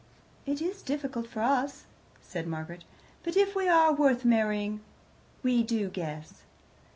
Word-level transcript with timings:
"It 0.47 0.63
is 0.63 0.81
difficult 0.81 1.27
for 1.27 1.41
us," 1.41 1.83
said 2.23 2.47
Margaret; 2.47 2.85
"but 3.21 3.37
if 3.37 3.55
we 3.55 3.67
are 3.69 3.93
worth 3.93 4.25
marrying, 4.25 4.81
we 5.43 5.61
do 5.61 5.89
guess." 5.89 6.41